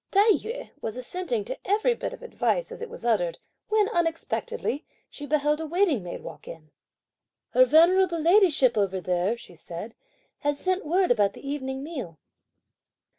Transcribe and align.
Tai 0.11 0.31
yü 0.31 0.71
was 0.81 0.97
assenting 0.97 1.45
to 1.45 1.55
every 1.63 1.93
bit 1.93 2.11
of 2.11 2.23
advice 2.23 2.71
as 2.71 2.81
it 2.81 2.89
was 2.89 3.05
uttered, 3.05 3.37
when 3.69 3.87
unexpectedly 3.89 4.83
she 5.11 5.27
beheld 5.27 5.61
a 5.61 5.65
waiting 5.67 6.01
maid 6.01 6.23
walk 6.23 6.47
in. 6.47 6.71
"Her 7.51 7.65
venerable 7.65 8.17
ladyship 8.19 8.75
over 8.79 8.99
there," 8.99 9.37
she 9.37 9.53
said, 9.53 9.93
"has 10.39 10.57
sent 10.57 10.87
word 10.87 11.11
about 11.11 11.33
the 11.33 11.47
evening 11.47 11.83
meal." 11.83 12.17